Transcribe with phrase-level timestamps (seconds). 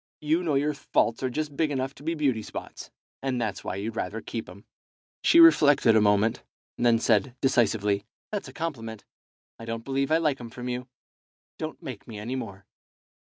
[0.21, 2.89] You know your faults are just big enough to be beauty spots,
[3.21, 4.65] and that's why you'd rather keep 'em."
[5.23, 6.41] She reflected a moment,
[6.75, 9.05] and then said, decisively "That's a compliment.
[9.59, 10.87] I don't believe I like 'em from you.
[11.59, 12.65] Don't make me any more."